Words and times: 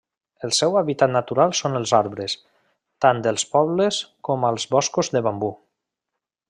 El 0.45 0.53
seu 0.59 0.77
hàbitat 0.79 1.11
natural 1.15 1.53
són 1.59 1.81
els 1.81 1.93
arbres, 1.97 2.35
tant 3.07 3.21
als 3.33 3.47
pobles 3.55 4.03
com 4.31 4.51
als 4.51 4.67
boscos 4.77 5.17
de 5.17 5.27
bambú. 5.29 5.55